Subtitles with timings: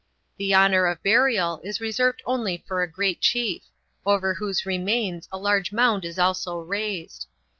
[0.37, 3.65] The honour of burial is reserved only for a great chief,
[4.03, 7.27] over whose remains a large mound is also raised.